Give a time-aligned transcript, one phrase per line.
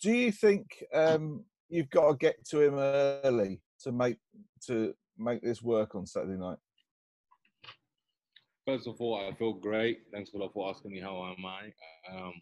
[0.00, 4.18] do you think um, you've got to get to him early to make
[4.66, 6.58] to make this work on Saturday night?
[8.66, 10.00] First of all, I feel great.
[10.12, 11.72] Thanks a lot for asking me how I am I.
[12.14, 12.34] Um,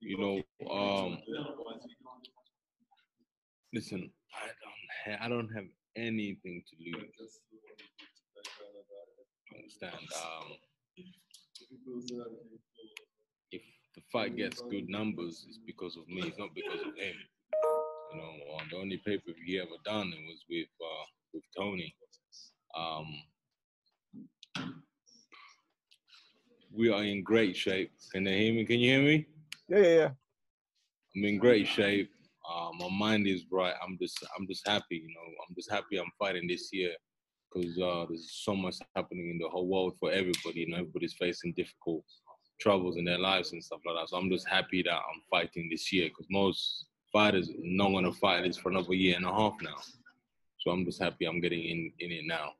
[0.00, 0.36] you know,
[0.70, 1.18] um,
[3.74, 7.04] listen, I don't, ha- I don't have anything to lose.
[9.54, 9.94] Understand?
[13.98, 16.22] The fight gets good numbers, it's because of me.
[16.22, 17.16] It's not because of him.
[18.12, 18.32] You know,
[18.70, 21.92] the only pay per view he ever done it was with uh, with Tony.
[22.76, 23.06] Um,
[26.72, 27.90] we are in great shape.
[28.12, 28.64] Can they hear me?
[28.66, 29.26] Can you hear me?
[29.68, 30.10] Yeah, yeah, yeah.
[31.16, 32.12] I'm in great shape.
[32.48, 33.74] Uh, my mind is right.
[33.84, 35.02] I'm just, I'm just happy.
[35.04, 36.92] You know, I'm just happy I'm fighting this year
[37.52, 40.60] because uh, there's so much happening in the whole world for everybody.
[40.60, 42.04] You know, everybody's facing difficult
[42.60, 44.08] troubles in their lives and stuff like that.
[44.08, 48.44] So I'm just happy that I'm fighting this year because most fighters not gonna fight
[48.44, 49.76] this for another year and a half now.
[50.58, 52.52] So I'm just happy I'm getting in in it now.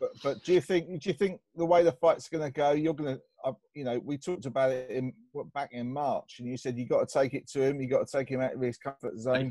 [0.00, 2.72] But but do you think do you think the way the fight's going to go,
[2.72, 5.12] you're going to uh, you know we talked about it in
[5.54, 8.06] back in March, and you said you got to take it to him, you got
[8.06, 9.50] to take him out of his comfort zone.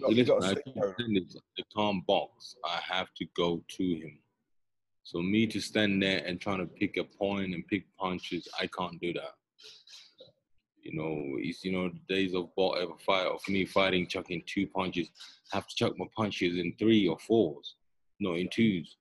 [0.00, 2.56] Got, you've got to Listen, I with keep saying this, the calm box.
[2.64, 4.18] I have to go to him.
[5.10, 8.68] So me to stand there and trying to pick a point and pick punches, I
[8.68, 9.34] can't do that.
[10.84, 14.44] You know, it's you know the days of of a fight of me fighting, chucking
[14.46, 15.10] two punches.
[15.52, 17.74] I have to chuck my punches in three or fours,
[18.20, 18.98] no, in twos.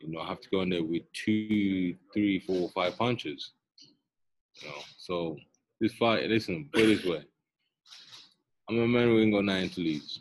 [0.00, 3.52] You know, I have to go in there with two, three, four, five punches.
[4.60, 5.36] You know, so
[5.80, 7.22] this fight, listen, put it this way.
[8.68, 10.20] I'm a man who ain't got nothing to lose.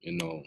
[0.00, 0.42] You know,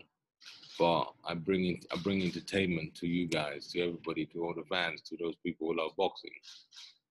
[0.78, 4.64] but I bring in, I bring entertainment to you guys, to everybody, to all the
[4.64, 6.32] fans, to those people who love boxing.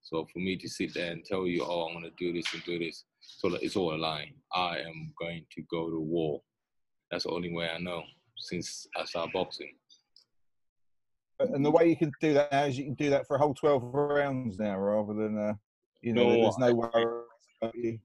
[0.03, 2.63] So for me to sit there and tell you, oh, I'm gonna do this and
[2.64, 4.33] do this, so that it's all a lie.
[4.55, 6.41] I am going to go to war.
[7.11, 8.02] That's the only way I know
[8.36, 9.73] since I started boxing.
[11.39, 13.39] And the way you can do that now is you can do that for a
[13.39, 15.55] whole 12 rounds now rather than, uh,
[16.01, 18.01] you know, No, there's no worry.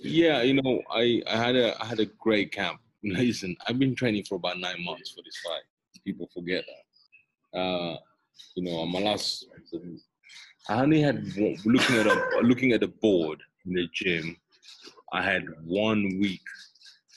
[0.00, 2.80] Yeah, you know, I, I had a I had a great camp.
[3.04, 5.62] Listen, I've been training for about nine months for this fight.
[6.04, 6.64] People forget
[7.52, 7.58] that.
[7.58, 7.96] Uh,
[8.56, 9.46] you know, on my last,
[10.68, 14.36] I only had one- looking at a looking at the board in the gym.
[15.12, 16.42] I had one week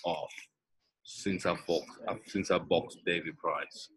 [0.06, 0.32] off
[1.04, 1.92] since I boxed
[2.28, 3.90] since I boxed David Price.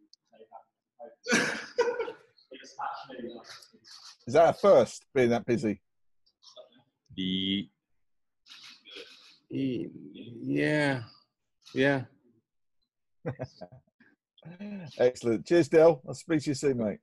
[4.26, 5.80] Is that a first being that busy?
[7.16, 7.68] The
[9.50, 11.02] yeah,
[11.74, 12.02] yeah.
[14.98, 15.46] Excellent.
[15.46, 16.02] Cheers, Dell.
[16.06, 16.98] I'll speak to you soon, mate.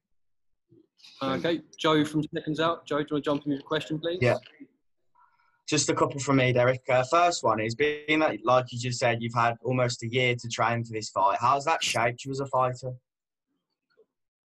[1.21, 2.85] Okay, Joe from Seconds Out.
[2.85, 4.19] Joe, do you want to jump in with a question, please?
[4.21, 4.37] Yeah.
[5.67, 6.81] Just a couple from me, Derek.
[6.89, 10.35] Uh, first one is being that, like you just said, you've had almost a year
[10.35, 11.37] to train for this fight.
[11.39, 12.91] How's that shaped you as a fighter?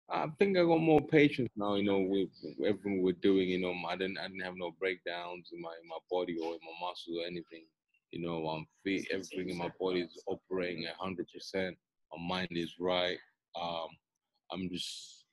[0.09, 1.75] I think I got more patience now.
[1.75, 2.29] You know, with
[2.65, 3.49] everything we're doing.
[3.49, 6.53] You know, I didn't, I didn't have no breakdowns in my in my body or
[6.53, 7.65] in my muscles or anything.
[8.11, 9.07] You know, I'm fit.
[9.11, 11.77] Everything in my body is operating at hundred percent.
[12.11, 13.17] My mind is right.
[13.59, 13.87] Um,
[14.51, 15.25] I'm just.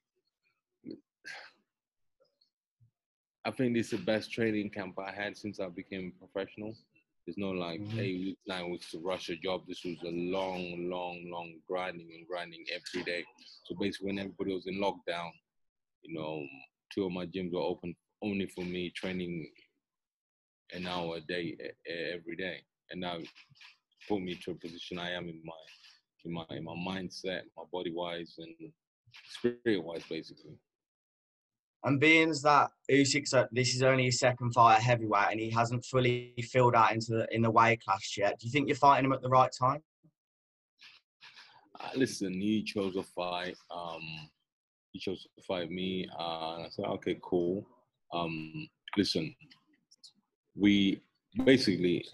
[3.44, 6.74] I think this is the best training camp I had since I became professional.
[7.24, 7.98] There's no like Mhm.
[7.98, 9.66] eight weeks, nine weeks to rush a job.
[9.66, 13.24] This was a long, long, long grinding and grinding every day.
[13.64, 15.30] So basically, when everybody was in lockdown,
[16.02, 16.46] you know,
[16.92, 19.50] two of my gyms were open only for me, training
[20.72, 21.56] an hour a day
[21.88, 23.18] every day, and now
[24.08, 25.52] put me to a position I am in my
[26.24, 28.54] in my in my mindset, my body wise, and
[29.30, 30.58] spirit wise, basically.
[31.84, 35.38] And being as that Usyk, so this is only his second fight at heavyweight, and
[35.38, 38.40] he hasn't fully filled out into the, in the weight class yet.
[38.40, 39.82] Do you think you're fighting him at the right time?
[41.78, 43.56] Uh, listen, he chose a fight.
[43.70, 44.02] Um,
[44.92, 47.64] he chose to fight me, uh, and I said, okay, cool.
[48.12, 49.32] Um, listen,
[50.56, 51.02] we
[51.44, 52.04] basically,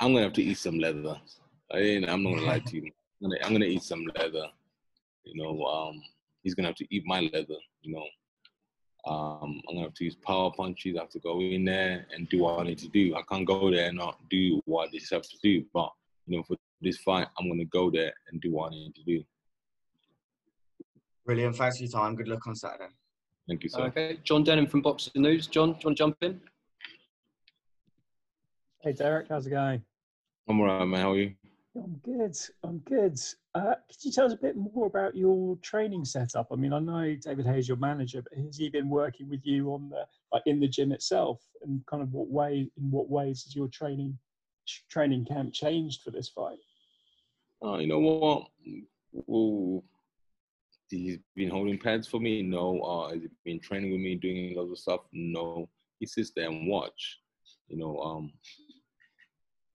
[0.00, 1.20] I'm gonna have to eat some leather.
[1.72, 2.90] I ain't, I'm not gonna lie to you.
[3.22, 4.46] I'm gonna, I'm gonna eat some leather.
[5.24, 6.02] You know, um,
[6.42, 7.56] he's gonna have to eat my leather.
[7.82, 10.96] You know, um, I'm gonna have to use power punches.
[10.96, 13.14] I have to go in there and do what I need to do.
[13.14, 15.64] I can't go there and not do what I just have to do.
[15.72, 15.90] But
[16.26, 19.02] you know, for this fight, I'm gonna go there and do what I need to
[19.04, 19.24] do.
[21.24, 21.56] Brilliant.
[21.56, 22.14] Thanks for your time.
[22.14, 22.92] Good luck on Saturday.
[23.48, 23.82] Thank you, sir.
[23.82, 25.46] Okay, John Dennen from Boxing News.
[25.46, 26.40] John, do you want to jump in?
[28.86, 29.82] Hey Derek, how's it going?
[30.48, 31.00] I'm alright, man.
[31.00, 31.34] How are you?
[31.74, 32.36] I'm good.
[32.62, 33.18] I'm good.
[33.52, 36.46] Uh, could you tell us a bit more about your training setup?
[36.52, 39.72] I mean, I know David Haye's, your manager, but has he been working with you
[39.72, 43.42] on the like in the gym itself, and kind of what way in what ways
[43.42, 44.16] has your training
[44.88, 46.58] training camp changed for this fight?
[47.64, 48.46] Uh, you know what?
[49.10, 49.82] Well,
[50.90, 52.40] he's been holding pads for me.
[52.40, 52.80] No.
[52.82, 55.00] Uh, has he been training with me, doing lots of stuff?
[55.12, 55.68] No.
[55.98, 57.18] He sits there and watch.
[57.68, 58.32] You know, um,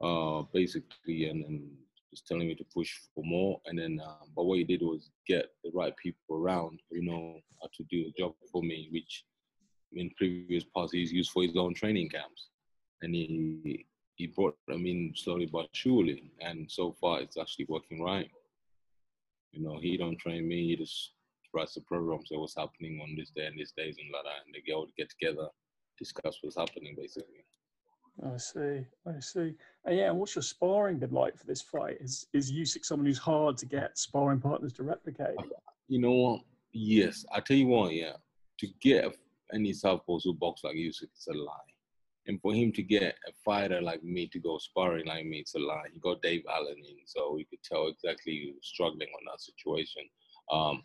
[0.02, 1.70] uh, basically, and, and
[2.10, 3.62] just telling me to push for more.
[3.66, 7.40] And then, um, but what he did was get the right people around, you know,
[7.62, 9.24] how to do a job for me, which
[9.94, 12.50] in previous parts he's used for his own training camps.
[13.02, 16.32] And he he brought them in slowly but surely.
[16.42, 18.30] And so far, it's actually working right.
[19.52, 20.68] You know, he don't train me.
[20.68, 21.14] He just
[21.54, 22.20] writes the program.
[22.26, 24.88] So what's happening on this day and this days and like that, and they all
[24.98, 25.48] get together,
[25.98, 27.44] discuss what's happening, basically.
[28.24, 29.54] I see, I see.
[29.86, 31.98] And yeah, and what's your sparring been like for this fight?
[32.00, 35.38] Is is Usyk someone who's hard to get sparring partners to replicate?
[35.88, 36.42] You know what?
[36.74, 37.94] Yes, I tell you what.
[37.94, 38.14] Yeah,
[38.60, 39.16] to get
[39.54, 41.56] any southpaws who box like Usyk, it's a lie.
[42.28, 45.56] And for him to get a fighter like me to go sparring like me, it's
[45.56, 45.88] a lie.
[45.92, 49.42] He got Dave Allen in, so we could tell exactly he was struggling on that
[49.42, 50.04] situation.
[50.52, 50.84] Um,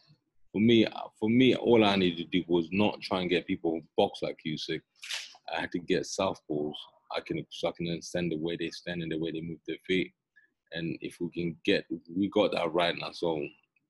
[0.53, 0.87] for me,
[1.21, 4.21] for me, all I needed to do was not try and get people who box
[4.23, 4.81] like Usyk.
[5.55, 6.73] I had to get southpaws
[7.17, 9.59] I can so I can understand the way they stand and the way they move
[9.67, 10.13] their feet.
[10.73, 13.41] And if we can get, we got that right now, so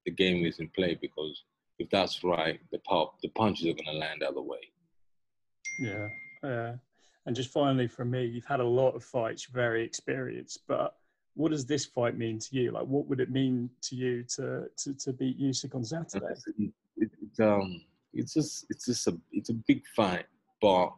[0.04, 1.42] the game is in play because
[1.78, 4.58] if that's right, the pop, the punches are going to land other way.
[5.80, 6.08] Yeah,
[6.44, 6.74] yeah.
[7.26, 10.94] And just finally, from me, you've had a lot of fights, very experienced, but
[11.34, 12.70] what does this fight mean to you?
[12.72, 16.26] Like, what would it mean to you to to, to beat Usyk on Saturday?
[16.58, 17.82] It, it, it, um,
[18.14, 20.26] it's just it's just a it's a big fight,
[20.62, 20.92] but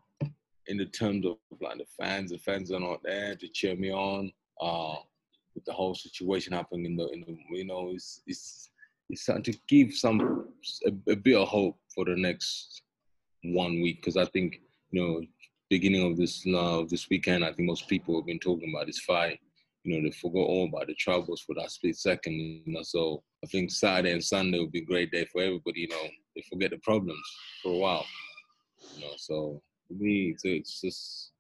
[0.69, 1.37] in the terms of
[1.77, 2.31] the fans.
[2.31, 4.33] The fans are not there to cheer me on.
[4.61, 4.97] Uh,
[5.55, 8.71] with the whole situation happening in the, in the you know, it's it's
[9.11, 10.49] it's starting to give some
[10.87, 12.83] a, a bit of hope for the next
[13.43, 14.61] one week because I think
[14.91, 15.23] you know
[15.71, 19.01] beginning of this uh, this weekend, I think most people have been talking about this
[19.01, 19.41] fight.
[19.85, 22.35] You know, they forgot all about the troubles for that split second.
[22.35, 25.81] You know, so I think Saturday and Sunday will be a great day for everybody.
[25.81, 27.23] You know, they forget the problems
[27.63, 28.07] for a while.
[28.97, 31.33] You know, so for me, it's, it's just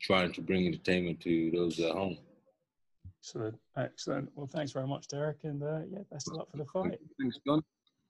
[0.00, 2.18] trying to bring entertainment to those at home.
[3.20, 4.30] Excellent, excellent.
[4.34, 6.98] Well, thanks very much, Derek, and uh, yeah, best of luck for the fight.
[7.20, 7.62] Thanks, John.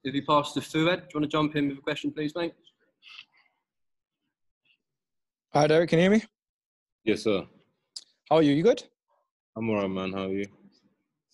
[0.05, 2.35] If you pass to Fuad, do you want to jump in with a question, please,
[2.37, 2.55] mate?
[5.53, 5.89] Hi, Derek.
[5.89, 6.25] Can you hear me?
[7.05, 7.45] Yes, sir.
[8.29, 8.53] How are you?
[8.53, 8.83] You good?
[9.57, 10.13] I'm alright, man.
[10.13, 10.47] How are you?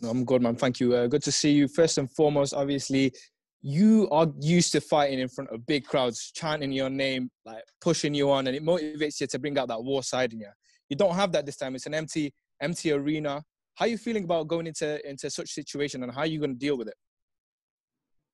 [0.04, 0.54] I'm good, man.
[0.54, 0.94] Thank you.
[0.94, 1.66] Uh, good to see you.
[1.66, 3.12] First and foremost, obviously,
[3.62, 8.12] you are used to fighting in front of big crowds, chanting your name, like pushing
[8.12, 10.48] you on, and it motivates you to bring out that war side in you.
[10.88, 11.76] You don't have that this time.
[11.76, 13.42] It's an empty, empty arena.
[13.74, 16.54] How are you feeling about going into into such situation, and how are you going
[16.54, 16.94] to deal with it?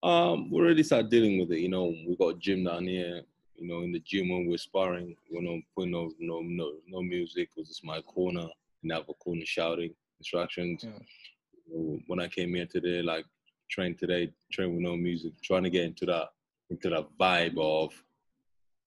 [0.03, 1.61] Um, we already started dealing with it.
[1.61, 3.23] You know, we got a gym down here.
[3.57, 7.03] You know, in the gym when we're sparring, we're not putting no no no no
[7.03, 7.51] music.
[7.55, 8.47] It was just my corner,
[8.83, 10.85] and I have a corner shouting instructions.
[10.85, 11.97] Yeah.
[12.07, 13.27] When I came here today, like
[13.71, 16.29] train today, train with no music, trying to get into that
[16.71, 17.93] into that vibe of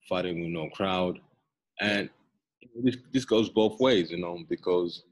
[0.07, 1.19] fighting with no crowd.
[1.79, 2.09] And
[2.83, 5.03] this this goes both ways, you know, because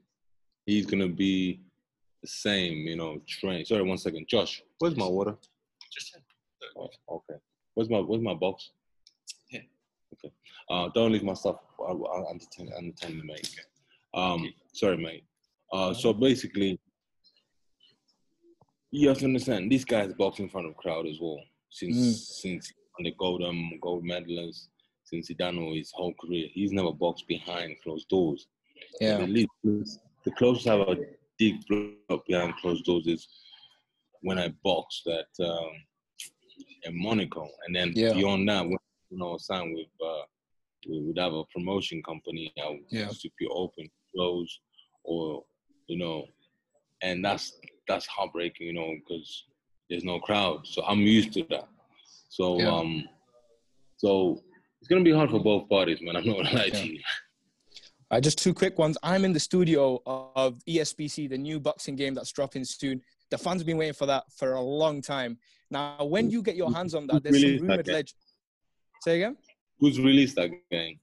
[0.66, 1.60] he's gonna be
[2.22, 3.64] the same, you know, train.
[3.64, 4.26] Sorry, one second.
[4.28, 5.36] Josh, where's my water?
[5.92, 6.16] Just
[6.76, 7.40] oh, okay.
[7.74, 8.70] Where's my where's my box?
[9.48, 9.64] Here.
[10.14, 10.32] Okay.
[10.68, 11.56] Uh, don't leave my stuff.
[11.80, 13.54] I'll, I'll entertain, entertain the mate.
[14.14, 15.24] Um, sorry, mate.
[15.72, 16.78] Uh, so basically,
[18.90, 21.40] you have to understand these guys box in front of crowd as well.
[21.70, 22.14] Since mm.
[22.14, 24.68] since the gold um gold medalist,
[25.04, 28.46] since he done all his whole career, he's never boxed behind closed doors.
[29.00, 29.18] Yeah.
[29.18, 30.96] The, least, the closest I've ever
[31.38, 31.56] dig
[32.26, 33.28] behind closed doors is
[34.22, 35.70] when I boxed at um,
[36.84, 38.12] in Monaco, and then yeah.
[38.12, 38.78] beyond that, when
[39.10, 40.22] you know, signed with uh,
[40.88, 42.52] we would have a promotion company.
[42.62, 43.08] I would yeah.
[43.38, 44.60] be open, close,
[45.04, 45.44] or
[45.86, 46.26] you know,
[47.02, 49.44] and that's that's heartbreaking, you know, because
[49.88, 50.66] there's no crowd.
[50.66, 51.68] So I'm used to that.
[52.28, 52.68] So yeah.
[52.68, 53.04] um,
[53.96, 54.42] so
[54.80, 56.16] it's gonna be hard for both parties, man.
[56.16, 56.80] I'm not gonna lie yeah.
[56.80, 57.00] to you.
[58.10, 58.98] Uh, just two quick ones.
[59.02, 63.02] I'm in the studio of ESBC, the new boxing game that's dropping soon.
[63.30, 65.38] The fans have been waiting for that for a long time.
[65.70, 68.14] Now, when you get your hands on that, there's some rumored legend.
[69.02, 69.36] Say again.
[69.78, 70.98] Who's released that game?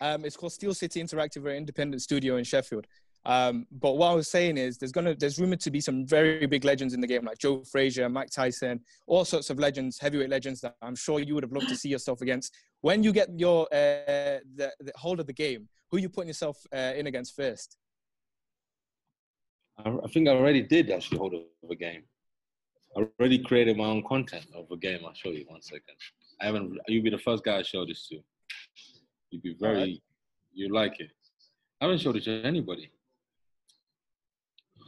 [0.00, 2.86] Um, it's called Steel City Interactive, an independent studio in Sheffield.
[3.24, 6.46] Um, but what I was saying is there's gonna there's rumored to be some very
[6.46, 10.30] big legends in the game like Joe Frazier, Mike Tyson, all sorts of legends, heavyweight
[10.30, 12.54] legends that I'm sure you would have loved to see yourself against.
[12.80, 16.28] When you get your uh, the, the hold of the game, who are you putting
[16.28, 17.76] yourself uh, in against first?
[19.84, 22.02] I think I already did actually hold of a game.
[22.96, 25.00] I already created my own content of a game.
[25.06, 25.82] I'll show you one second.
[26.40, 26.78] I haven't.
[26.88, 28.18] You'll be the first guy I show this to.
[29.30, 30.02] You'd be very, Alright.
[30.52, 31.10] you like it.
[31.80, 32.90] I haven't showed it to anybody.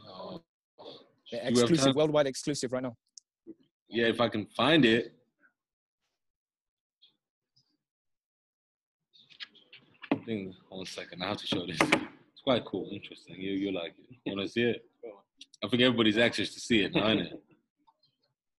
[0.09, 0.39] Uh,
[1.31, 1.95] Yeah, do exclusive, time?
[1.95, 2.95] worldwide exclusive right now.
[3.89, 5.13] Yeah, if I can find it.
[10.11, 11.79] I think one second, I have to show this.
[11.81, 13.35] It's quite cool, interesting.
[13.37, 14.17] You you like it.
[14.25, 14.85] You wanna see it?
[15.63, 17.31] I think everybody's anxious to see it now, innit?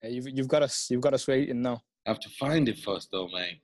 [0.02, 1.82] Yeah, you've you've got us you've got us waiting now.
[2.06, 3.60] I have to find it first though, man.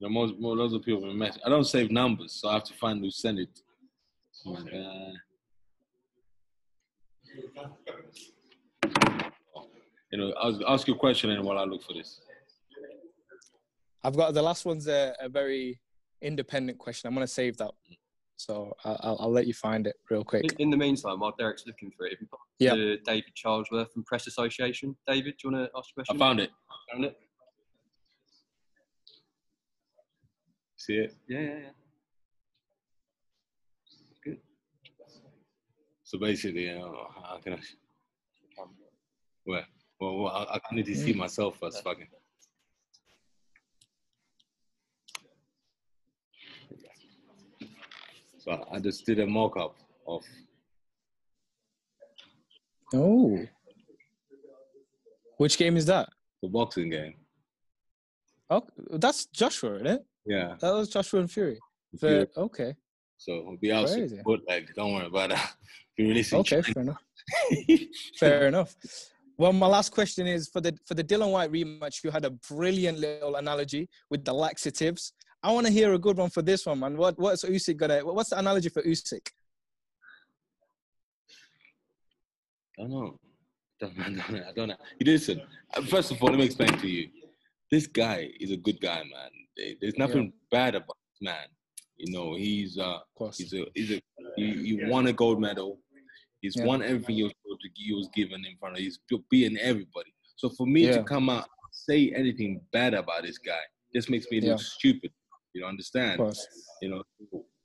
[0.00, 1.38] The most more loads of people been mess.
[1.44, 3.60] I don't save numbers, so I have to find who sent it.
[4.46, 5.12] Oh my god.
[10.10, 12.20] You know, I'll ask you a question and while I look for this.
[14.04, 15.80] I've got the last one's a, a very
[16.22, 17.08] independent question.
[17.08, 17.70] I'm gonna save that,
[18.36, 20.44] so I- I'll, I'll let you find it real quick.
[20.44, 22.74] In, in the meantime, while Derek's looking for it, if Yeah.
[22.74, 24.94] to David Charlesworth from Press Association.
[25.06, 26.16] David, do you want to ask a question?
[26.16, 26.50] I found it.
[26.92, 27.16] Found it?
[30.76, 31.14] See it?
[31.28, 31.68] Yeah, yeah, yeah.
[36.04, 36.80] So basically, uh,
[37.28, 37.58] how can I?
[39.44, 39.66] Where?
[40.00, 41.82] Well, well I, I need to see myself first.
[41.82, 42.08] Fucking.
[48.38, 49.74] So I just did a mock-up
[50.06, 50.22] of
[52.92, 53.40] Oh,
[55.38, 56.08] which game is that?
[56.42, 57.14] the boxing game.
[58.50, 60.04] Oh, that's Joshua, isn't it?
[60.26, 60.56] Yeah.
[60.60, 61.58] That was Joshua and Fury.
[61.98, 62.26] For, Fury.
[62.36, 62.76] okay,
[63.18, 64.08] So it'll be out soon.
[64.08, 64.22] Crazy.
[64.24, 64.74] Bootleg.
[64.74, 65.54] Don't worry about that.
[65.96, 66.40] Be releasing.
[66.40, 67.02] okay, fair enough.
[68.18, 68.74] Fair enough.
[69.38, 72.04] Well, my last question is for the for the Dillian Whyte rematch.
[72.04, 75.12] You had a brilliant little analogy with the laxatives.
[75.42, 76.96] I want to hear a good one for this one, man.
[76.96, 78.00] What what's Usyk gonna?
[78.04, 79.26] What's the analogy for Usyk?
[82.78, 83.18] I don't know.
[83.82, 84.44] I don't know.
[84.48, 84.76] I don't know.
[85.00, 85.42] Listen,
[85.76, 87.08] uh, first of all, let me explain to you.
[87.70, 89.76] This guy is a good guy, man.
[89.80, 91.46] There's nothing bad about this man.
[91.96, 93.38] You know, he's uh, course.
[93.38, 94.02] he's a he's a
[94.36, 95.78] he, he won a gold medal.
[96.40, 96.66] He's Yeah.
[96.66, 97.32] won everything he was,
[97.74, 98.80] he was given in front of.
[98.82, 98.98] He's
[99.30, 100.12] beating everybody.
[100.36, 100.98] So for me Yeah.
[100.98, 103.60] to come out say anything bad about this guy,
[103.92, 104.52] this makes me Yeah.
[104.52, 105.12] look stupid.
[105.52, 106.18] You don't understand?
[106.18, 106.46] course.
[106.82, 107.02] You know.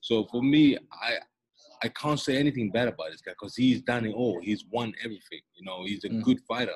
[0.01, 1.17] So for me, I
[1.83, 4.39] I can't say anything bad about this guy because he's done it all.
[4.41, 5.41] He's won everything.
[5.55, 6.23] You know, he's a Mm.
[6.23, 6.75] good fighter.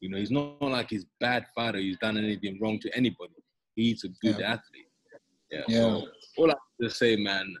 [0.00, 1.78] You know, he's not like he's bad fighter.
[1.78, 3.34] He's done anything wrong to anybody.
[3.76, 4.88] He's a good athlete.
[5.50, 5.64] Yeah.
[5.68, 5.80] Yeah.
[5.80, 7.54] So all I have to say, man,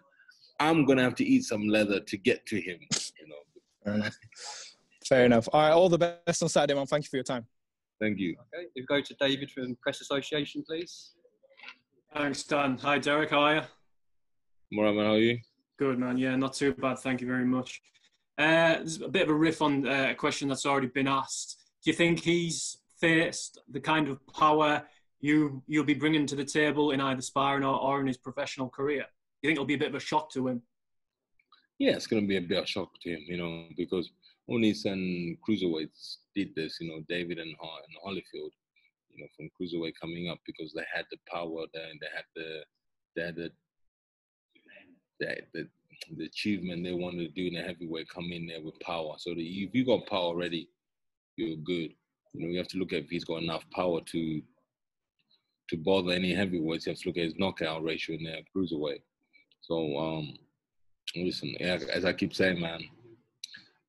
[0.60, 2.78] I'm gonna have to eat some leather to get to him.
[3.20, 4.08] You know.
[5.06, 5.48] Fair enough.
[5.52, 5.72] All right.
[5.72, 6.86] All the best on Saturday, man.
[6.86, 7.46] Thank you for your time.
[8.00, 8.36] Thank you.
[8.54, 11.14] Okay, if we go to David from Press Association, please.
[12.14, 12.78] Thanks, Dan.
[12.78, 13.30] Hi, Derek.
[13.30, 13.62] How are you?
[14.72, 15.38] Moraman, how are you?
[15.78, 16.18] Good, man.
[16.18, 16.98] Yeah, not too bad.
[16.98, 17.80] Thank you very much.
[18.36, 21.08] Uh, this is a bit of a riff on uh, a question that's already been
[21.08, 21.58] asked.
[21.84, 24.84] Do you think he's faced the kind of power
[25.20, 28.68] you you'll be bringing to the table in either sparring or, or in his professional
[28.68, 29.04] career?
[29.42, 30.62] You think it'll be a bit of a shock to him?
[31.78, 34.10] Yeah, it's gonna be a bit of a shock to him, you know, because
[34.48, 38.50] only some cruiserweights did this, you know, David and, Ho- and Holyfield,
[39.10, 42.62] you know, from cruiserweight coming up because they had the power, they, they had the,
[43.14, 43.50] they had the,
[45.20, 45.68] the, the,
[46.16, 49.14] the achievement they wanted to do in the heavyweight come in there with power.
[49.18, 50.68] So the, if you've got power already,
[51.36, 51.92] you're good.
[52.32, 54.42] You know, you have to look at if he's got enough power to
[55.68, 56.86] to bother any heavyweights.
[56.86, 59.02] You have to look at his knockout ratio in there, cruiserweight.
[59.60, 60.34] So um,
[61.16, 62.80] listen, yeah, as I keep saying, man,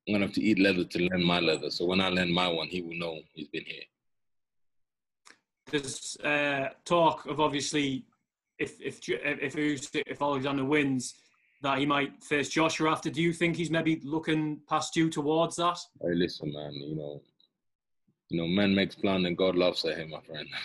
[0.06, 1.70] I'm gonna have to eat leather to learn my leather.
[1.70, 3.82] So when I learn my one, he will know he's been here.
[5.70, 8.04] There's uh, talk of obviously
[8.58, 11.14] if if if if Alexander wins,
[11.62, 13.10] that he might face Joshua after.
[13.10, 15.78] Do you think he's maybe looking past you towards that?
[16.00, 17.22] Hey, listen, man, you know,
[18.30, 20.46] you know, man makes plan and God laughs at him, my friend.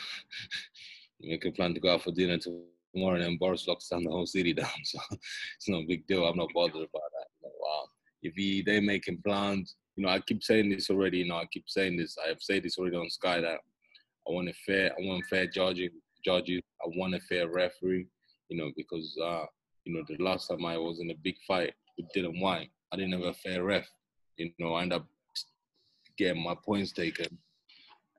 [1.19, 4.11] you make a plan to go out for dinner tomorrow, and Boris locks down the
[4.11, 4.69] whole city down.
[4.83, 6.25] So it's no big deal.
[6.25, 7.27] I'm not bothered about that.
[7.41, 7.85] You know, wow.
[8.21, 11.19] If he they making plans, you know, I keep saying this already.
[11.19, 12.17] You know, I keep saying this.
[12.23, 13.59] I have said this already on Sky that
[14.27, 15.91] I want a fair, I want fair judging,
[16.23, 16.61] judges.
[16.83, 18.07] I want a fair referee.
[18.49, 19.45] You know, because uh,
[19.85, 22.97] you know, the last time I was in a big fight with Dillian Whyte, I
[22.97, 23.87] didn't have a fair ref.
[24.37, 25.05] You know, I end up
[26.17, 27.37] getting my points taken,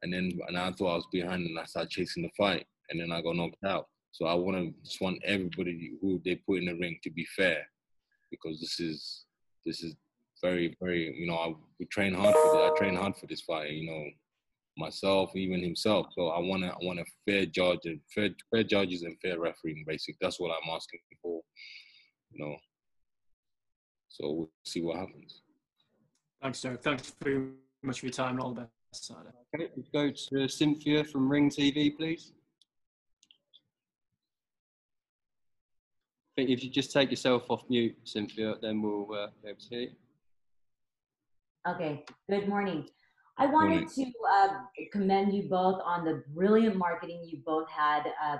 [0.02, 3.00] and then and I thought I was behind, and I started chasing the fight, and
[3.00, 3.86] then I got knocked out.
[4.12, 7.26] So I want to just want everybody who they put in the ring to be
[7.36, 7.66] fair,
[8.30, 9.24] because this is
[9.64, 9.94] this is
[10.42, 12.70] very very you know I we train hard for this.
[12.72, 13.70] I train hard for this fight.
[13.70, 14.04] You know,
[14.78, 16.06] myself, even himself.
[16.16, 19.38] So I want to I want a fair judge and fair fair judges and fair
[19.38, 19.84] refereeing.
[19.86, 20.16] Basic.
[20.20, 21.42] That's what I'm asking for.
[22.32, 22.56] You know.
[24.08, 25.42] So we'll see what happens.
[26.40, 26.82] Thanks, Derek.
[26.82, 27.48] Thanks very
[27.82, 28.70] much for your time and all the best.
[28.92, 29.30] Saturday.
[29.54, 32.32] Okay, we go to Cynthia from Ring TV, please.
[36.36, 39.68] Think if you just take yourself off mute, Cynthia, then we'll uh, be able to
[39.68, 39.90] hear you.
[41.68, 42.86] Okay, good morning.
[43.38, 44.48] I wanted to uh,
[44.92, 48.36] commend you both on the brilliant marketing you both had uh,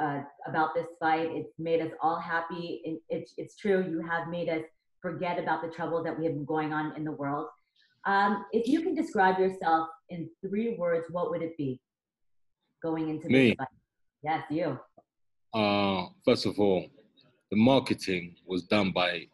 [0.00, 1.30] uh, about this fight.
[1.32, 2.82] It's made us all happy.
[2.84, 4.62] It, it's, it's true, you have made us
[5.00, 7.46] forget about the trouble that we have been going on in the world.
[8.04, 11.80] Um, if you can describe yourself in three words, what would it be
[12.82, 13.48] going into Me.
[13.50, 13.68] this fight?
[14.22, 14.78] Yes, you.
[15.54, 16.86] Uh, first of all,
[17.50, 19.26] the marketing was done by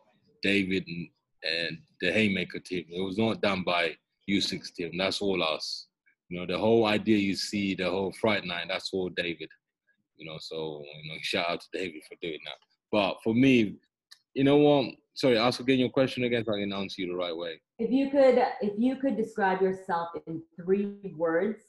[0.42, 1.08] David and,
[1.42, 2.84] and the Haymaker team.
[2.88, 3.96] It was not done by
[4.30, 4.92] Usyk team.
[4.96, 5.86] That's all us.
[6.28, 9.48] You know, the whole idea you see, the whole Fright Night, that's all David.
[10.16, 12.56] You know, so you know, shout out to David for doing that.
[12.90, 13.76] But for me,
[14.34, 14.94] you know what?
[15.14, 17.60] Sorry, ask again your question again so I can answer you the right way.
[17.78, 21.62] If you could, if you could describe yourself in three words,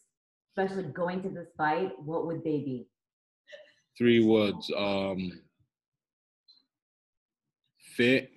[0.49, 2.87] especially going to this fight, what would they be?
[3.97, 4.71] Three words.
[4.75, 5.31] Um,
[7.95, 8.31] fit,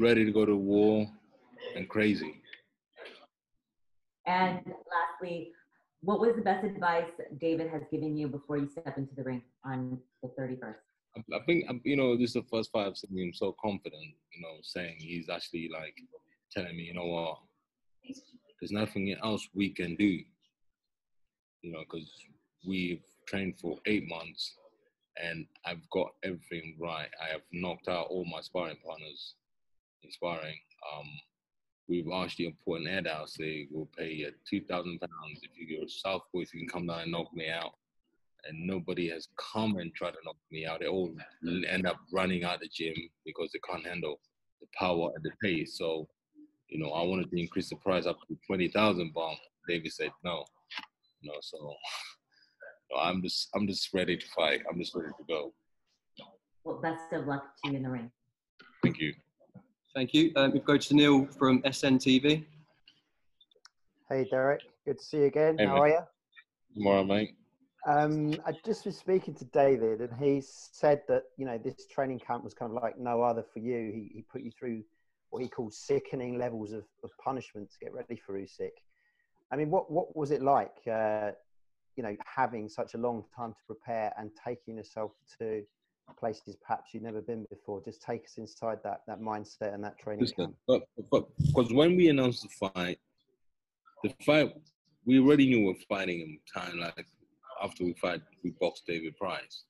[0.00, 1.06] ready to go to war,
[1.76, 2.40] and crazy.
[4.26, 5.52] And lastly,
[6.02, 7.10] what was the best advice
[7.40, 10.76] David has given you before you step into the ring on the 31st?
[11.16, 13.54] I- I think um, you know this is the first fight I've seen him so
[13.60, 14.14] confident.
[14.32, 15.96] You know, saying he's actually like
[16.52, 17.38] telling me, you know what,
[18.60, 20.20] there's nothing else we can do.
[21.62, 22.10] You know, because
[22.66, 24.54] we've trained for eight months,
[25.22, 27.08] and I've got everything right.
[27.22, 29.34] I have knocked out all my sparring partners
[30.02, 30.58] in sparring.
[30.94, 31.06] Um,
[31.88, 35.78] we've actually put an ad out saying we'll pay you two thousand pounds if you
[35.78, 37.72] go to South Boys, you can come down and knock me out
[38.48, 40.80] and nobody has come and tried to knock me out.
[40.80, 41.12] They all
[41.68, 44.20] end up running out the gym because they can't handle
[44.60, 45.76] the power and the pace.
[45.78, 46.08] So,
[46.68, 49.36] you know, I wanted to increase the price up to twenty thousand bomb.
[49.68, 50.44] David said no.
[51.22, 51.74] So so
[52.98, 54.60] I'm just I'm just ready to fight.
[54.70, 55.52] I'm just ready to go.
[56.64, 58.10] Well, best of luck to you in the ring.
[58.82, 59.14] Thank you.
[59.94, 60.32] Thank you.
[60.36, 62.44] Um, we go to Neil from SNTV.
[64.08, 65.56] Hey Derek, good to see you again.
[65.58, 65.80] Hey, How mate.
[65.80, 66.00] are you?
[66.74, 67.34] Tomorrow, mate.
[67.88, 72.20] Um, I just was speaking to David, and he said that you know this training
[72.20, 73.90] camp was kind of like no other for you.
[73.92, 74.82] He, he put you through
[75.30, 78.70] what he called sickening levels of, of punishment to get ready for Usyk.
[79.52, 80.74] I mean, what what was it like?
[80.90, 81.30] Uh,
[82.00, 85.62] you know, having such a long time to prepare and taking yourself to
[86.18, 87.82] places perhaps you've never been before.
[87.84, 92.08] Just take us inside that that mindset and that training Listen, but because when we
[92.08, 92.98] announced the fight,
[94.02, 94.50] the fight
[95.04, 97.06] we already knew we were fighting him time like
[97.62, 99.64] after we fight we boxed David Price.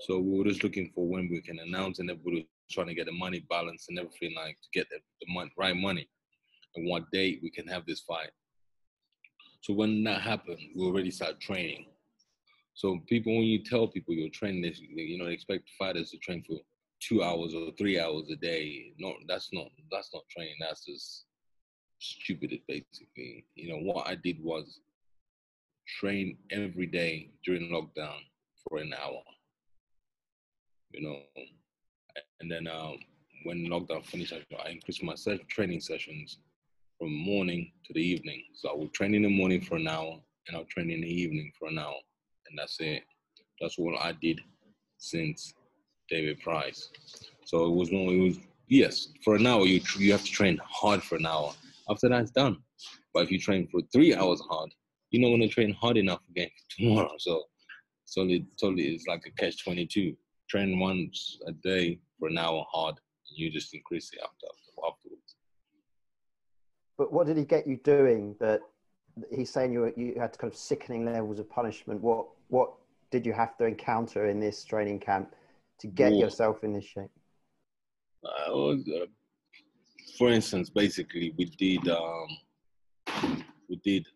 [0.00, 2.94] So we were just looking for when we can announce and everybody was trying to
[2.94, 6.08] get the money balance and everything like to get the, the mon- right money
[6.74, 8.30] and what date we can have this fight.
[9.66, 11.86] So when that happened, we already started training.
[12.74, 16.58] So people, when you tell people you're training you know, expect fighters to train for
[17.00, 18.92] two hours or three hours a day.
[18.96, 20.54] No, that's not that's not training.
[20.60, 21.24] That's just
[21.98, 23.44] stupid, basically.
[23.56, 24.78] You know, what I did was
[25.98, 28.20] train every day during lockdown
[28.68, 29.20] for an hour.
[30.92, 31.18] You know,
[32.38, 32.98] and then um,
[33.42, 35.16] when lockdown finished, I, increased my
[35.48, 36.38] training sessions
[36.98, 38.42] from morning to the evening.
[38.54, 41.08] So I will train in the morning for an hour, and I'll train in the
[41.08, 41.94] evening for an hour,
[42.48, 43.02] and that's it.
[43.60, 44.40] That's what I did
[44.98, 45.54] since
[46.08, 46.90] David Price.
[47.44, 49.66] So it was no, it was yes for an hour.
[49.66, 51.52] You you have to train hard for an hour.
[51.88, 52.58] After that, it's done.
[53.14, 54.70] But if you train for three hours hard,
[55.10, 57.12] you're not going to train hard enough again tomorrow.
[57.18, 57.44] So,
[58.16, 60.16] it totally it's like a catch twenty two.
[60.48, 64.46] Train once a day for an hour hard, and you just increase it after.
[66.98, 68.60] But what did he get you doing that
[69.30, 72.00] he's saying you, were- you had kind of sickening levels of punishment?
[72.00, 72.72] What, what
[73.10, 75.34] did you have to encounter in this training camp
[75.80, 77.10] to get yourself in this shape?
[78.24, 79.06] Uh, well, uh,
[80.18, 82.26] for instance, basically, we did um,
[83.68, 84.06] we did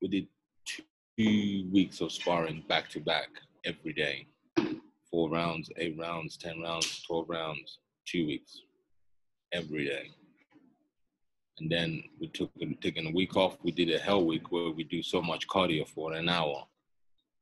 [0.00, 0.26] we did
[0.66, 3.28] two weeks of sparring back to back
[3.64, 4.26] every day,
[5.10, 8.62] four rounds, eight rounds, ten rounds, twelve rounds, two weeks
[9.52, 10.10] every day.
[11.58, 13.56] And then we took taking a week off.
[13.62, 16.64] We did a hell week where we do so much cardio for an hour,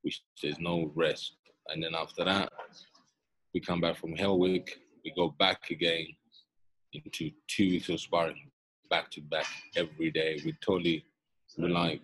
[0.03, 1.37] which there's no rest.
[1.69, 2.53] And then after that,
[3.55, 6.07] we come back from Hell Week, we go back again
[6.93, 8.51] into two weeks of sparring,
[8.91, 9.47] back to back
[9.77, 10.41] every day.
[10.45, 11.05] We totally,
[11.59, 12.01] we like,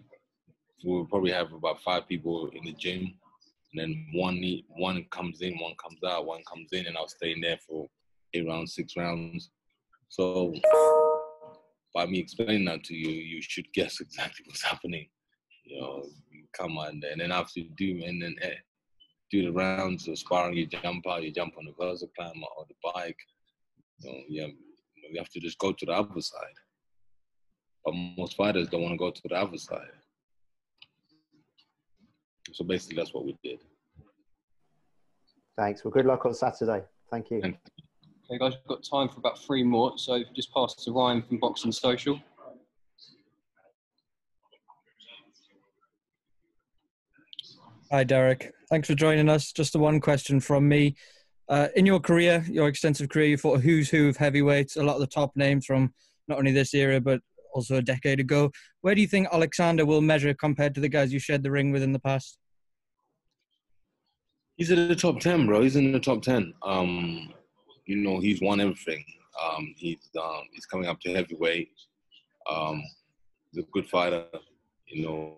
[0.85, 3.14] we'll probably have about five people in the gym,
[3.73, 7.33] and then one one comes in, one comes out, one comes in, and I'll stay
[7.33, 7.87] in there for
[8.35, 9.51] eight rounds, six rounds.
[10.09, 10.55] So
[11.98, 15.08] by me explaining that to you, you should guess exactly what's happening.
[15.64, 18.54] You know, you come on, and then after you do, and then eh,
[19.32, 22.66] do the rounds of sparring, you jump out, you jump on the vertical climber or
[22.68, 23.18] the bike.
[23.98, 24.50] You know, you have,
[25.11, 26.58] you have to just go to the other side.
[27.84, 29.90] But most fighters don't want to go to the other side.
[32.52, 33.58] So basically, that's what we did.
[35.56, 35.84] Thanks.
[35.84, 36.84] Well, good luck on Saturday.
[37.11, 37.40] Thank you.
[37.42, 37.56] Thank
[38.30, 39.96] Okay, guys, we've got time for about three more.
[39.96, 42.20] So just pass to Ryan from Boxing Social.
[47.90, 48.52] Hi, Derek.
[48.68, 49.50] Thanks for joining us.
[49.50, 50.94] Just the one question from me.
[51.48, 54.82] Uh, in your career, your extensive career, you fought a who's who of heavyweights, a
[54.82, 55.94] lot of the top names from
[56.28, 57.22] not only this era, but
[57.54, 58.50] also a decade ago.
[58.82, 61.72] Where do you think Alexander will measure compared to the guys you shared the ring
[61.72, 62.36] with in the past?
[64.58, 65.62] He's in the top ten, bro.
[65.62, 66.52] He's in the top ten.
[66.62, 67.32] Um,
[67.88, 69.03] you know, he's won everything.
[69.42, 71.70] Um, he's um, he's coming up to heavyweight.
[72.48, 72.83] Um,
[73.51, 74.27] he's a good fighter.
[74.87, 75.37] You know,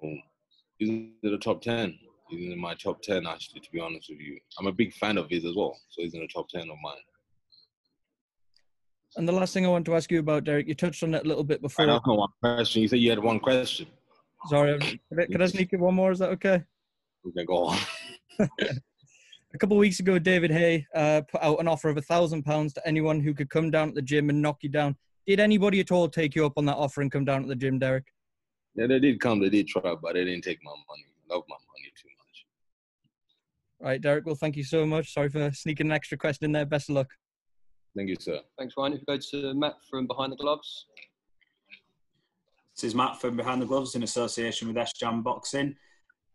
[0.78, 1.96] he's in the top ten.
[2.28, 3.60] He's in my top ten, actually.
[3.60, 5.76] To be honest with you, I'm a big fan of his as well.
[5.90, 6.96] So he's in the top ten of mine.
[9.16, 11.24] And the last thing I want to ask you about, Derek, you touched on it
[11.24, 11.84] a little bit before.
[11.84, 12.82] I know one question.
[12.82, 13.86] You said you had one question.
[14.48, 16.10] Sorry, can I, could I sneak in one more?
[16.10, 16.64] Is that okay?
[17.26, 17.78] Okay, go on.
[19.52, 22.44] A couple of weeks ago, David Haye uh, put out an offer of a thousand
[22.44, 24.96] pounds to anyone who could come down to the gym and knock you down.
[25.26, 27.56] Did anybody at all take you up on that offer and come down to the
[27.56, 28.04] gym, Derek?
[28.76, 29.40] Yeah, they did come.
[29.40, 31.04] They did try, but they didn't take my money.
[31.28, 32.46] I love my money too much.
[33.80, 34.24] Right, Derek.
[34.24, 35.12] Well, thank you so much.
[35.12, 36.64] Sorry for sneaking an extra question in there.
[36.64, 37.08] Best of luck.
[37.96, 38.38] Thank you, sir.
[38.56, 38.92] Thanks, Ryan.
[38.92, 40.86] If you go to Matt from Behind the Gloves.
[42.76, 45.74] This is Matt from Behind the Gloves in association with S Jam Boxing.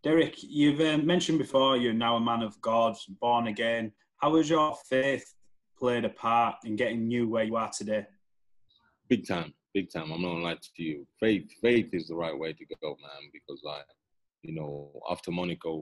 [0.05, 3.91] Derek, you've uh, mentioned before you're now a man of God, born again.
[4.17, 5.33] How has your faith
[5.79, 8.05] played a part in getting you where you are today?
[9.09, 10.11] Big time, big time.
[10.11, 11.07] I'm not gonna lie to you.
[11.19, 13.31] Faith, faith is the right way to go, man.
[13.33, 13.87] Because like,
[14.43, 15.81] you know, after Monaco,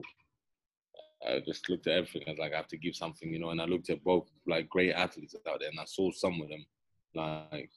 [1.28, 2.22] I just looked at everything.
[2.26, 3.50] I was like, I have to give something, you know.
[3.50, 6.48] And I looked at both like great athletes out there, and I saw some of
[6.48, 6.64] them,
[7.14, 7.68] like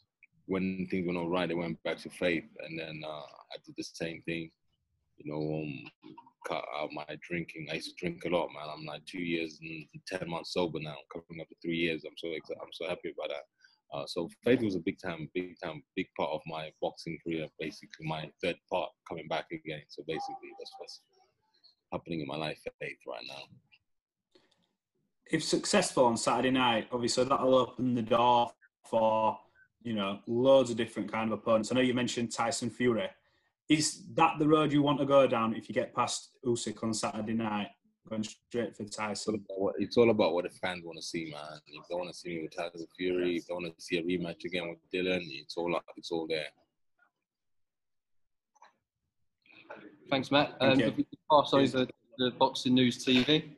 [0.45, 3.75] when things went all right, they went back to faith, and then uh, I did
[3.75, 4.49] the same thing.
[5.17, 6.13] You know, um,
[6.47, 7.67] cut out my drinking.
[7.71, 8.69] I used to drink a lot, man.
[8.71, 12.03] I'm like two years and ten months sober now, coming up to three years.
[12.05, 12.61] I'm so excited.
[12.61, 13.43] I'm so happy about that.
[13.93, 17.47] Uh, so faith was a big time, big time, big part of my boxing career.
[17.59, 19.81] Basically, my third part coming back again.
[19.87, 21.01] So basically, that's what's
[21.91, 22.59] happening in my life.
[22.79, 23.43] Faith right now.
[25.31, 28.51] If successful on Saturday night, obviously that'll open the door
[28.89, 29.37] for
[29.83, 31.71] you know loads of different kind of opponents.
[31.71, 33.09] I know you mentioned Tyson Fury.
[33.69, 36.93] Is that the road you want to go down if you get past Usyk on
[36.93, 37.67] Saturday night,
[38.09, 39.43] going straight for Tyson?
[39.77, 41.59] It's all about what the fans want to see, man.
[41.67, 44.03] If they want to see me with Tyson Fury, if they want to see a
[44.03, 46.45] rematch again with Dillian, it's all up, it's all there.
[50.09, 50.55] Thanks, Matt.
[50.59, 50.85] Thank Um, you.
[50.87, 53.53] if we pass over the Boxing News TV.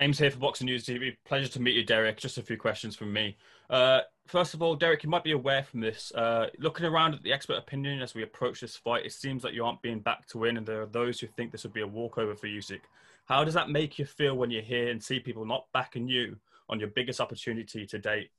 [0.00, 1.16] Ames here for Boxing News TV.
[1.24, 2.16] Pleasure to meet you, Derek.
[2.18, 3.36] Just a few questions from me.
[3.70, 6.12] Uh, first of all, Derek, you might be aware from this.
[6.14, 9.54] Uh, looking around at the expert opinion as we approach this fight, it seems like
[9.54, 11.82] you aren't being backed to win, and there are those who think this would be
[11.82, 12.80] a walkover for Usyk.
[13.26, 16.36] How does that make you feel when you hear and see people not backing you
[16.68, 18.30] on your biggest opportunity to date?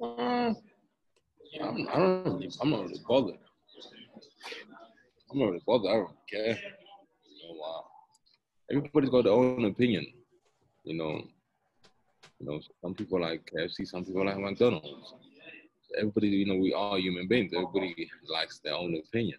[0.00, 0.54] Uh,
[1.60, 3.38] I'm, I don't really, I'm not really bothered.
[5.30, 5.90] I'm not really bothered.
[5.90, 6.58] I don't care.
[7.24, 7.82] You know, uh,
[8.70, 10.06] everybody's got their own opinion.
[10.84, 11.22] You know,
[12.40, 15.14] you know, some people like KFC, some people like McDonald's.
[15.96, 17.52] Everybody, you know, we are human beings.
[17.54, 19.38] Everybody likes their own opinion.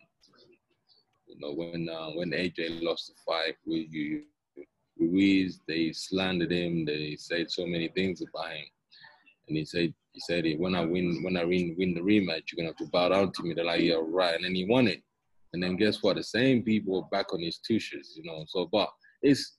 [1.28, 4.24] You know, when uh, when AJ lost the fight with you,
[5.00, 6.86] Ruiz, they slandered him.
[6.86, 8.66] They said so many things about him,
[9.48, 12.58] and he said he said when I win when I win win the rematch, you're
[12.58, 13.54] gonna have to bow down to me.
[13.54, 14.36] They're like, yeah, right.
[14.36, 15.02] And then he won it.
[15.54, 16.18] And then guess what?
[16.18, 18.46] The same people are back on his tushes, you know.
[18.48, 18.90] So, but
[19.22, 19.58] it's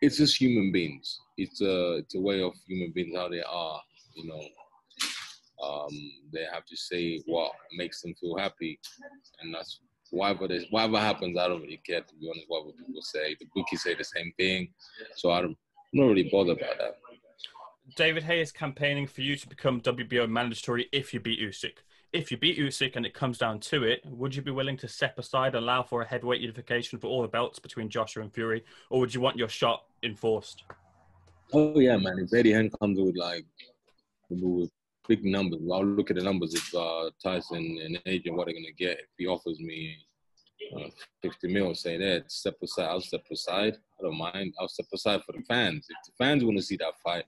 [0.00, 1.20] it's just human beings.
[1.36, 3.80] It's a it's a way of human beings how they are,
[4.14, 4.42] you know.
[5.62, 5.90] Um,
[6.32, 8.78] they have to say what makes them feel happy,
[9.40, 11.38] and that's whatever whatever happens.
[11.38, 12.46] I don't really care to be honest.
[12.48, 14.72] Whatever people say, the bookies say the same thing,
[15.16, 16.94] so I don't, I'm not really bothered about that.
[17.96, 21.78] David Haye is campaigning for you to become WBO mandatory if you beat Usyk.
[22.12, 24.88] If you beat Usyk and it comes down to it, would you be willing to
[24.88, 28.64] step aside allow for a heavyweight unification for all the belts between Joshua and Fury,
[28.90, 30.64] or would you want your shot enforced?
[31.52, 32.18] Oh yeah, man.
[32.18, 33.44] If Eddie Hearn comes with like
[34.28, 34.70] with
[35.08, 36.54] big numbers, I'll look at the numbers.
[36.54, 39.96] If uh, Tyson and Adrian, what they're gonna get if he offers me
[40.76, 40.88] uh,
[41.22, 42.86] 50 mil, say that step aside.
[42.86, 43.76] I'll step aside.
[43.98, 44.54] I don't mind.
[44.58, 45.86] I'll step aside for the fans.
[45.88, 47.24] If the fans want to see that fight,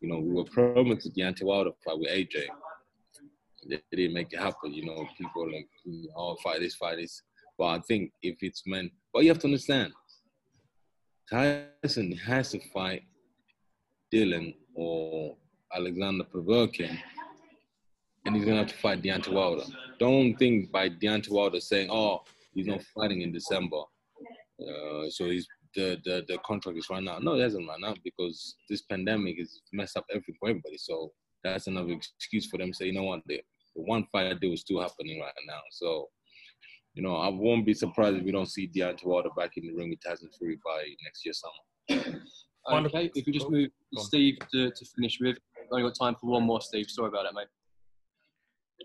[0.00, 2.46] you know, we were promised the Deontay Wilder fight with AJ.
[3.68, 4.72] They, they didn't make it happen.
[4.72, 5.68] You know, people like,
[6.16, 7.22] oh, fight this, fight this.
[7.58, 9.92] But I think if it's meant, but you have to understand,
[11.30, 13.02] Tyson has to fight
[14.12, 15.36] Dillian or
[15.74, 16.98] Alexander Povetkin,
[18.24, 19.64] and he's gonna have to fight Deontay Wilder.
[19.98, 22.22] Don't think by Deontay Wilder saying, "Oh,
[22.54, 23.82] he's not fighting in December,"
[24.60, 27.18] uh, so he's the, the the contract is run now.
[27.18, 30.78] No, it hasn't run out because this pandemic has messed up everything for everybody.
[30.78, 33.40] So that's another excuse for them to say, you know what, the,
[33.74, 35.60] the one fight deal is still happening right now.
[35.70, 36.08] So,
[36.94, 39.74] you know, I won't be surprised if we don't see Deontay Wilder back in the
[39.74, 42.14] ring with Tyson Fury by next year summer.
[42.70, 45.36] Okay, if we just move Steve to, to finish with.
[45.56, 46.88] We've only got time for one more, Steve.
[46.88, 47.48] Sorry about that, mate.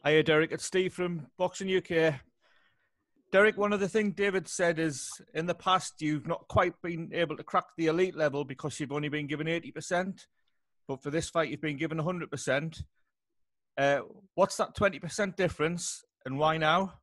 [0.03, 0.51] Hiya, Derek.
[0.51, 2.15] It's Steve from Boxing UK.
[3.31, 7.11] Derek, one of the things David said is in the past you've not quite been
[7.13, 10.21] able to crack the elite level because you've only been given 80%,
[10.87, 12.83] but for this fight you've been given 100%.
[13.77, 14.01] Uh,
[14.35, 16.93] what's that 20% difference and why now?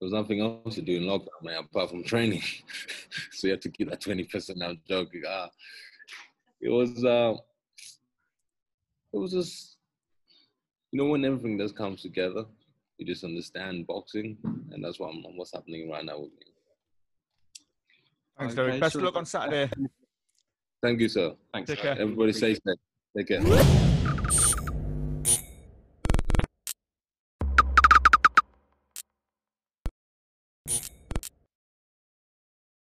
[0.00, 2.42] There was nothing else to do in lockdown, man, apart from training.
[3.32, 5.22] so you have to keep that 20% out joking.
[5.26, 5.48] Ah,
[6.60, 7.34] it was, uh,
[9.12, 9.76] it was just,
[10.92, 12.44] you know, when everything just comes together,
[12.98, 14.36] you just understand boxing,
[14.70, 16.46] and that's what I'm, what's happening right now with me.
[18.38, 18.80] Thanks, Derek.
[18.80, 19.70] Best of luck on Saturday.
[20.82, 21.34] Thank you, sir.
[21.54, 21.70] Thanks.
[21.70, 21.98] Take care.
[21.98, 22.76] Everybody stay safe.
[23.16, 23.85] Take care.